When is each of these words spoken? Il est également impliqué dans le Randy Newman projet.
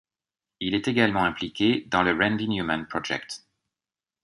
Il 0.61 0.73
est 0.73 0.87
également 0.87 1.23
impliqué 1.23 1.81
dans 1.91 2.01
le 2.01 2.11
Randy 2.11 2.47
Newman 2.49 2.87
projet. 2.89 3.21